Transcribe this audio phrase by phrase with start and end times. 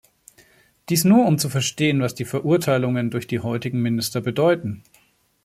[0.89, 4.81] Dies nur, um zu verstehen, was die Verurteilungen durch die heutigen Minister bedeuten!